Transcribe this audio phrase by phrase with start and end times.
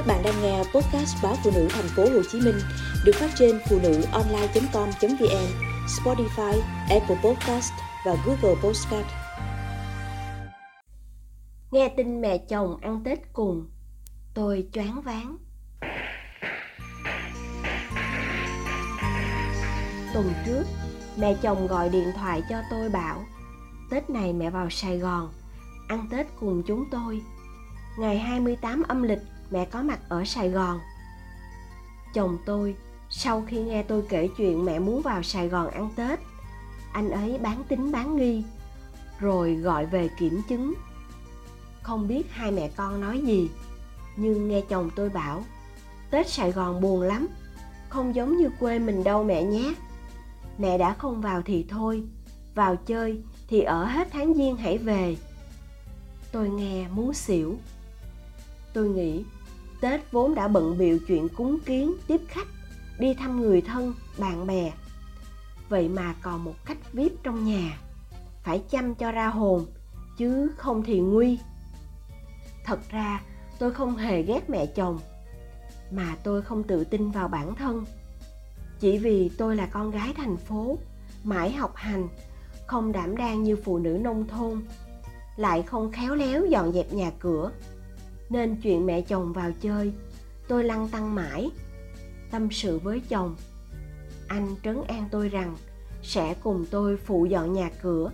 [0.00, 2.58] Các bạn đang nghe podcast báo phụ nữ thành phố Hồ Chí Minh
[3.04, 5.46] được phát trên phụ nữ online.com.vn,
[5.86, 7.72] Spotify, Apple Podcast
[8.06, 9.06] và Google Podcast.
[11.70, 13.66] Nghe tin mẹ chồng ăn Tết cùng,
[14.34, 15.36] tôi choáng váng.
[20.14, 20.64] Tuần trước,
[21.16, 23.24] mẹ chồng gọi điện thoại cho tôi bảo
[23.90, 25.32] Tết này mẹ vào Sài Gòn,
[25.88, 27.20] ăn Tết cùng chúng tôi.
[27.98, 29.20] Ngày 28 âm lịch
[29.50, 30.80] mẹ có mặt ở Sài Gòn.
[32.14, 32.76] Chồng tôi,
[33.10, 36.20] sau khi nghe tôi kể chuyện mẹ muốn vào Sài Gòn ăn Tết,
[36.92, 38.44] anh ấy bán tính bán nghi,
[39.18, 40.74] rồi gọi về kiểm chứng.
[41.82, 43.50] Không biết hai mẹ con nói gì,
[44.16, 45.44] nhưng nghe chồng tôi bảo,
[46.10, 47.28] Tết Sài Gòn buồn lắm,
[47.88, 49.74] không giống như quê mình đâu mẹ nhé.
[50.58, 52.02] Mẹ đã không vào thì thôi,
[52.54, 55.16] vào chơi thì ở hết tháng giêng hãy về.
[56.32, 57.56] Tôi nghe muốn xỉu.
[58.72, 59.24] Tôi nghĩ
[59.80, 62.48] Tết vốn đã bận biệu chuyện cúng kiến, tiếp khách,
[62.98, 64.72] đi thăm người thân, bạn bè.
[65.68, 67.78] Vậy mà còn một khách VIP trong nhà,
[68.42, 69.66] phải chăm cho ra hồn,
[70.18, 71.38] chứ không thì nguy.
[72.64, 73.20] Thật ra
[73.58, 74.98] tôi không hề ghét mẹ chồng,
[75.90, 77.84] mà tôi không tự tin vào bản thân.
[78.80, 80.78] Chỉ vì tôi là con gái thành phố,
[81.24, 82.08] mãi học hành,
[82.66, 84.62] không đảm đang như phụ nữ nông thôn,
[85.36, 87.50] lại không khéo léo dọn dẹp nhà cửa,
[88.30, 89.92] nên chuyện mẹ chồng vào chơi.
[90.48, 91.50] Tôi lăn tăng mãi,
[92.30, 93.36] tâm sự với chồng.
[94.28, 95.56] Anh trấn an tôi rằng
[96.02, 98.10] sẽ cùng tôi phụ dọn nhà cửa.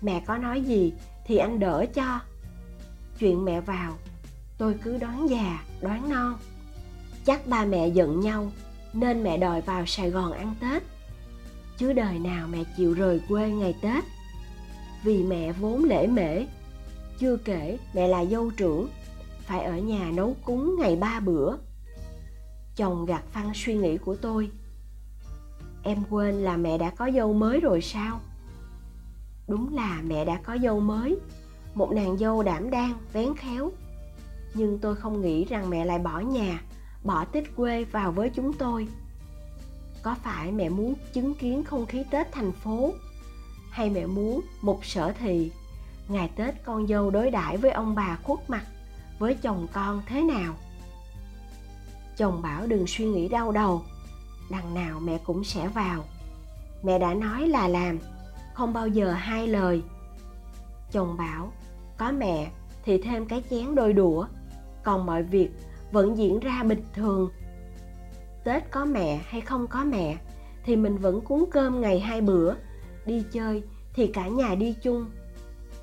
[0.00, 0.92] Mẹ có nói gì
[1.26, 2.20] thì anh đỡ cho.
[3.18, 3.98] Chuyện mẹ vào,
[4.58, 6.38] tôi cứ đoán già, đoán non.
[7.24, 8.52] Chắc ba mẹ giận nhau,
[8.92, 10.82] nên mẹ đòi vào sài gòn ăn tết.
[11.78, 14.04] Chứ đời nào mẹ chịu rời quê ngày tết.
[15.04, 16.44] Vì mẹ vốn lễ mễ,
[17.18, 18.88] chưa kể mẹ là dâu trưởng
[19.46, 21.56] phải ở nhà nấu cúng ngày ba bữa.
[22.76, 24.50] Chồng gạt phăng suy nghĩ của tôi.
[25.82, 28.20] Em quên là mẹ đã có dâu mới rồi sao?
[29.48, 31.16] Đúng là mẹ đã có dâu mới.
[31.74, 33.72] Một nàng dâu đảm đang, vén khéo.
[34.54, 36.62] Nhưng tôi không nghĩ rằng mẹ lại bỏ nhà,
[37.04, 38.88] bỏ tích quê vào với chúng tôi.
[40.02, 42.92] Có phải mẹ muốn chứng kiến không khí tết thành phố?
[43.70, 45.50] Hay mẹ muốn một sở thị
[46.08, 48.66] ngày tết con dâu đối đãi với ông bà khuất mặt?
[49.22, 50.54] Với chồng con thế nào.
[52.16, 53.82] Chồng bảo đừng suy nghĩ đau đầu,
[54.50, 56.04] đằng nào mẹ cũng sẽ vào.
[56.82, 57.98] Mẹ đã nói là làm,
[58.54, 59.82] không bao giờ hai lời.
[60.92, 61.52] Chồng bảo,
[61.96, 62.50] có mẹ
[62.84, 64.26] thì thêm cái chén đôi đũa,
[64.82, 65.50] còn mọi việc
[65.92, 67.30] vẫn diễn ra bình thường.
[68.44, 70.16] Tết có mẹ hay không có mẹ
[70.64, 72.54] thì mình vẫn cúng cơm ngày hai bữa,
[73.06, 73.62] đi chơi
[73.94, 75.10] thì cả nhà đi chung.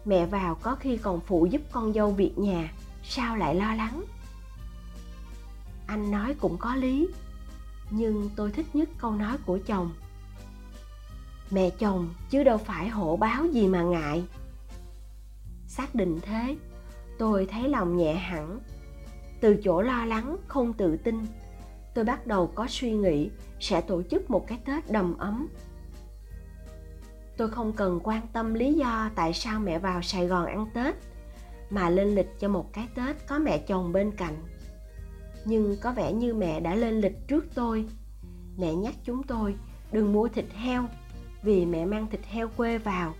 [0.06, 2.70] Mẹ vào có khi còn phụ giúp con dâu việc nhà
[3.04, 4.04] sao lại lo lắng?
[5.88, 7.08] Anh nói cũng có lý,
[7.90, 9.92] nhưng tôi thích nhất câu nói của chồng.
[11.52, 14.24] Mẹ chồng chứ đâu phải hộ báo gì mà ngại.
[15.68, 16.58] Xác định thế,
[17.18, 18.60] tôi thấy lòng nhẹ hẳn.
[19.42, 21.26] Từ chỗ lo lắng, không tự tin,
[21.94, 23.30] tôi bắt đầu có suy nghĩ
[23.60, 25.48] sẽ tổ chức một cái tết đầm ấm.
[27.38, 30.96] Tôi không cần quan tâm lý do tại sao mẹ vào sài gòn ăn tết
[31.70, 34.36] mà lên lịch cho một cái tết có mẹ chồng bên cạnh.
[35.46, 37.86] Nhưng có vẻ như mẹ đã lên lịch trước tôi.
[38.58, 39.56] Mẹ nhắc chúng tôi,
[39.92, 40.86] đừng mua thịt heo,
[41.44, 43.14] vì mẹ mang thịt heo quê vào.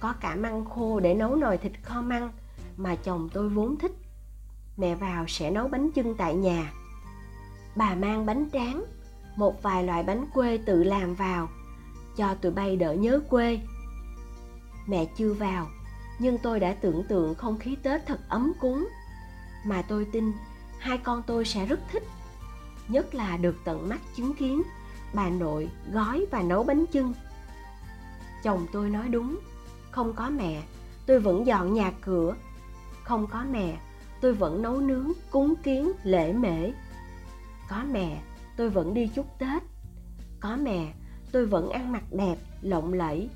[0.00, 2.30] Có cả măng khô để nấu nồi thịt kho măng
[2.76, 3.92] mà chồng tôi vốn thích.
[4.76, 6.72] Mẹ vào sẽ nấu bánh chưng tại nhà.
[7.76, 8.84] Bà mang bánh tráng,
[9.36, 11.48] một vài loại bánh quê tự làm vào,
[12.16, 13.60] cho tụi bay đỡ nhớ quê.
[14.86, 15.66] Mẹ chưa vào
[16.18, 18.88] nhưng tôi đã tưởng tượng không khí tết thật ấm cúng.
[19.64, 20.32] Mà tôi tin
[20.78, 22.02] hai con tôi sẽ rất thích.
[22.88, 24.62] Nhất là được tận mắt chứng kiến
[25.14, 27.14] bà nội gói và nấu bánh chưng.
[28.42, 29.38] Chồng tôi nói đúng,
[29.90, 30.62] không có mẹ,
[31.06, 32.34] tôi vẫn dọn nhà cửa.
[33.04, 33.78] Không có mẹ,
[34.20, 36.70] tôi vẫn nấu nướng, cúng kiến, lễ mễ.
[37.68, 38.22] Có mẹ,
[38.56, 39.62] tôi vẫn đi chúc tết.
[40.40, 40.92] Có mẹ,
[41.32, 43.28] tôi vẫn ăn mặc đẹp, lộng lẫy.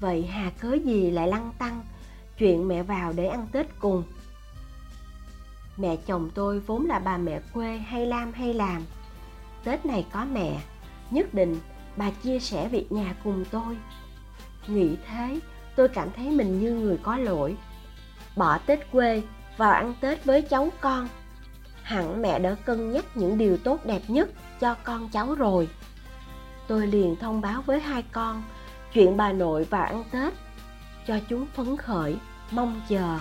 [0.00, 1.82] Vậy hà cớ gì lại lăng tăng?
[2.38, 4.02] Chuyện mẹ vào để ăn tết cùng.
[5.76, 8.82] Mẹ chồng tôi vốn là bà mẹ quê hay lam hay làm.
[9.64, 10.60] Tết này có mẹ,
[11.10, 11.56] nhất định
[11.96, 13.76] bà chia sẻ việc nhà cùng tôi.
[14.66, 15.40] Nghĩ thế,
[15.76, 17.56] tôi cảm thấy mình như người có lỗi.
[18.36, 19.22] Bỏ tết quê
[19.56, 21.08] vào ăn tết với cháu con.
[21.82, 25.68] Hẳn mẹ đã cân nhắc những điều tốt đẹp nhất cho con cháu rồi.
[26.66, 28.42] Tôi liền thông báo với hai con
[28.92, 30.34] chuyện bà nội vào ăn tết
[31.06, 32.16] cho chúng phấn khởi
[32.50, 33.18] mong chờ.